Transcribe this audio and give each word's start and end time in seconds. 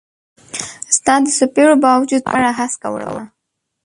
ستا 0.97 1.13
د 1.23 1.27
څیپړو 1.37 1.75
با 1.83 1.91
وجود 2.01 2.21
به 2.23 2.29
غاړه 2.33 2.51
هسکه 2.59 2.87
وړمه 2.91 3.25